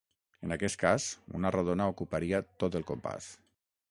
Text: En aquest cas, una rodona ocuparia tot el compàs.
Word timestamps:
En 0.45 0.53
aquest 0.53 0.79
cas, 0.83 1.05
una 1.41 1.51
rodona 1.57 1.87
ocuparia 1.95 2.41
tot 2.65 2.79
el 2.81 2.87
compàs. 2.93 3.31